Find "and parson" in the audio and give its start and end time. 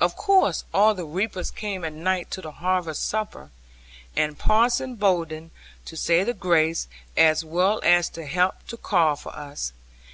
4.16-4.94